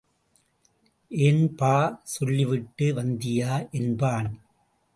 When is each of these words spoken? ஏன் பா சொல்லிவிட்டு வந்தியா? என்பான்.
ஏன் 1.11 1.55
பா 1.55 2.01
சொல்லிவிட்டு 2.03 2.85
வந்தியா? 2.95 3.69
என்பான். 3.71 4.31